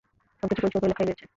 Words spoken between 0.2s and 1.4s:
সবকিছু পরিষ্কার করে লেখাই রয়েছে!